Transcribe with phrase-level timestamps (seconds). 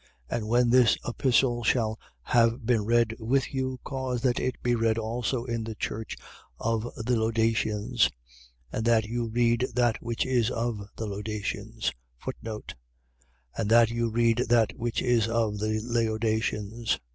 [0.31, 0.37] 4:16.
[0.39, 4.97] And when this epistle shall have been read with you, cause that it be read
[4.97, 6.17] also in the church
[6.57, 8.09] of the Laodiceans:
[8.71, 11.91] and that you read that which is of the Laodiceans.
[13.55, 16.99] And that you read that which is of the Laodiceans.